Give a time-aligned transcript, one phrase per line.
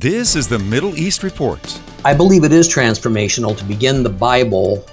[0.00, 1.80] This is the Middle East Report.
[2.04, 4.86] I believe it is transformational to begin the Bible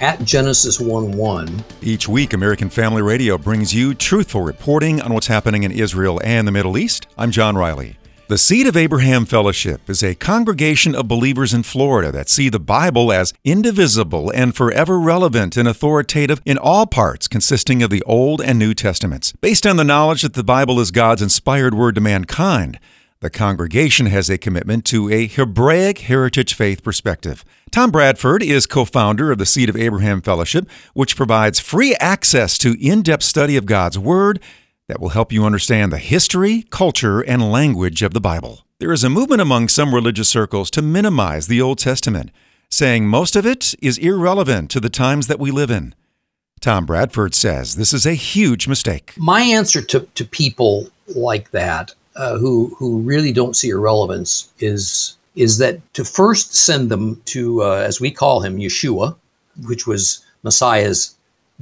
[0.00, 1.64] at Genesis 1 1.
[1.82, 6.48] Each week, American Family Radio brings you truthful reporting on what's happening in Israel and
[6.48, 7.06] the Middle East.
[7.16, 7.96] I'm John Riley.
[8.26, 12.58] The Seed of Abraham Fellowship is a congregation of believers in Florida that see the
[12.58, 18.40] Bible as indivisible and forever relevant and authoritative in all parts consisting of the Old
[18.40, 19.32] and New Testaments.
[19.40, 22.80] Based on the knowledge that the Bible is God's inspired word to mankind,
[23.20, 27.44] the congregation has a commitment to a Hebraic heritage faith perspective.
[27.70, 32.56] Tom Bradford is co founder of the Seed of Abraham Fellowship, which provides free access
[32.58, 34.40] to in depth study of God's Word
[34.88, 38.64] that will help you understand the history, culture, and language of the Bible.
[38.78, 42.30] There is a movement among some religious circles to minimize the Old Testament,
[42.70, 45.94] saying most of it is irrelevant to the times that we live in.
[46.60, 49.12] Tom Bradford says this is a huge mistake.
[49.18, 55.16] My answer to, to people like that uh, who, who really don't see irrelevance is,
[55.36, 59.16] is that to first send them to, uh, as we call him, Yeshua,
[59.66, 61.16] which was Messiah's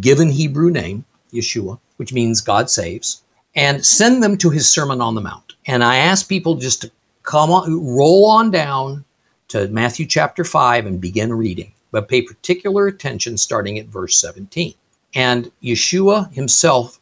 [0.00, 3.22] given Hebrew name, Yeshua, which means God saves,
[3.54, 5.54] and send them to his Sermon on the Mount.
[5.66, 6.90] And I ask people just to
[7.22, 9.04] come on, roll on down
[9.48, 14.74] to Matthew chapter 5 and begin reading, but pay particular attention starting at verse 17.
[15.14, 16.98] And Yeshua himself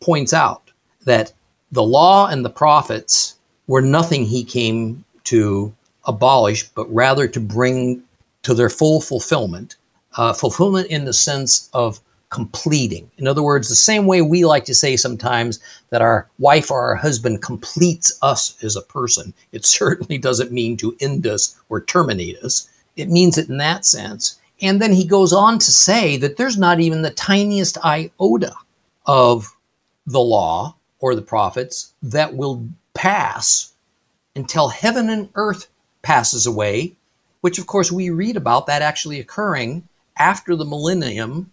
[0.00, 0.70] points out
[1.04, 1.34] that
[1.72, 5.74] the law and the prophets were nothing he came to
[6.06, 8.02] abolish, but rather to bring
[8.42, 9.76] to their full fulfillment.
[10.16, 13.10] Uh, fulfillment in the sense of completing.
[13.18, 15.60] In other words, the same way we like to say sometimes
[15.90, 20.76] that our wife or our husband completes us as a person, it certainly doesn't mean
[20.78, 22.68] to end us or terminate us.
[22.96, 24.38] It means it in that sense.
[24.60, 28.54] And then he goes on to say that there's not even the tiniest iota
[29.06, 29.54] of
[30.06, 33.72] the law or the prophets that will pass
[34.34, 35.68] until heaven and earth
[36.02, 36.94] passes away,
[37.40, 41.52] which of course we read about that actually occurring after the millennium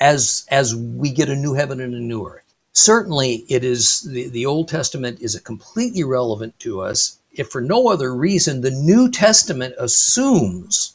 [0.00, 2.54] as as we get a new heaven and a new earth.
[2.72, 7.18] Certainly, it is the, the Old Testament is completely relevant to us.
[7.32, 10.94] If for no other reason, the New Testament assumes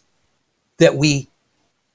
[0.78, 1.30] that we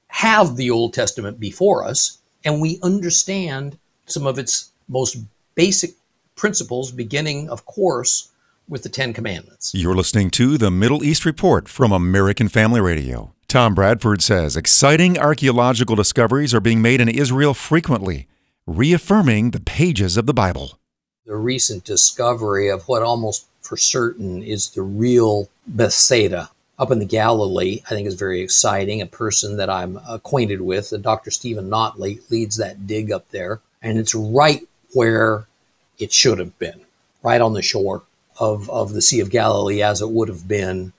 [0.07, 5.17] have the Old Testament before us and we understand some of its most
[5.61, 5.91] basic
[6.35, 8.31] principles, beginning, of course,
[8.67, 9.71] with the Ten Commandments.
[9.75, 13.35] You're listening to the Middle East Report from American Family Radio.
[13.47, 18.27] Tom Bradford says exciting archaeological discoveries are being made in Israel frequently,
[18.65, 20.79] reaffirming the pages of the Bible.
[21.27, 26.49] The recent discovery of what almost for certain is the real Bethsaida
[26.79, 28.99] up in the Galilee, I think is very exciting.
[28.99, 31.29] A person that I'm acquainted with, Dr.
[31.29, 35.45] Steven Notley, leads that dig up there, and it's right where
[36.01, 36.81] it should have been,
[37.23, 38.03] right on the shore
[38.39, 40.93] of, of the Sea of Galilee as it would have been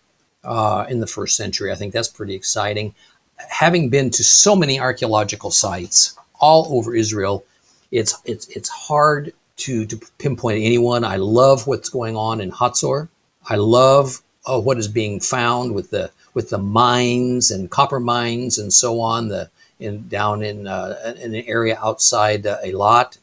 [0.44, 1.72] uh, in the first century.
[1.72, 2.94] I think that's pretty exciting.
[3.36, 7.44] Having been to so many archaeological sites all over Israel,
[7.90, 11.04] it's it's it's hard to to pinpoint anyone.
[11.04, 13.08] I love what's going on in Hatzor.
[13.48, 18.58] I love uh, what is being found with the with the mines and copper mines
[18.58, 19.28] and so on.
[19.28, 22.58] The in down in uh, in an area outside uh,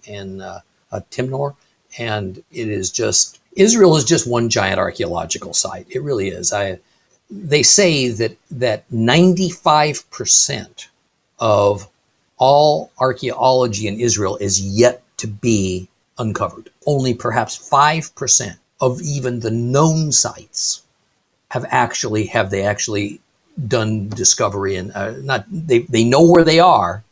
[0.07, 0.59] and uh,
[0.91, 1.56] uh, Timna,
[1.97, 5.88] and it is just Israel is just one giant archaeological site.
[5.89, 6.53] It really is.
[6.53, 6.79] I
[7.31, 10.88] they say that that 95%
[11.39, 11.88] of
[12.38, 16.69] all archaeology in Israel is yet to be uncovered.
[16.85, 20.81] Only perhaps 5% of even the known sites
[21.51, 23.19] have actually have they actually
[23.67, 27.03] done discovery and uh, not they, they know where they are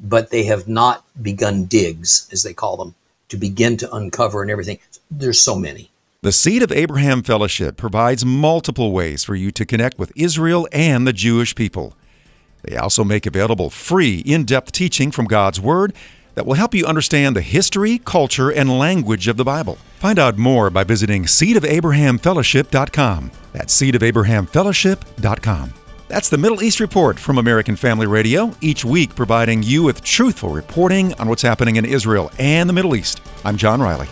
[0.00, 2.94] but they have not begun digs as they call them
[3.32, 4.78] to begin to uncover and everything
[5.10, 9.98] there's so many the Seed of Abraham Fellowship provides multiple ways for you to connect
[9.98, 11.96] with Israel and the Jewish people.
[12.62, 15.92] They also make available free, in depth teaching from God's Word
[16.36, 19.78] that will help you understand the history, culture, and language of the Bible.
[19.98, 23.32] Find out more by visiting seedofabrahamfellowship.com.
[23.52, 25.81] That's seedofabrahamfellowship.com.
[26.12, 30.50] That's the Middle East Report from American Family Radio, each week providing you with truthful
[30.50, 33.22] reporting on what's happening in Israel and the Middle East.
[33.46, 34.08] I'm John Riley.